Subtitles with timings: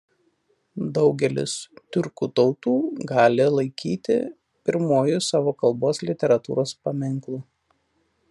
[0.93, 1.51] Daugelis
[1.97, 2.73] tiurkų tautų
[3.11, 4.17] gali laikyti
[4.69, 7.39] pirmuoju savo kalbos literatūros paminklu.